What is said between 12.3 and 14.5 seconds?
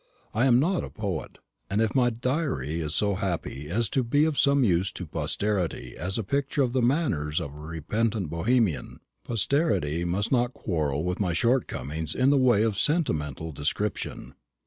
the way of sentimental description.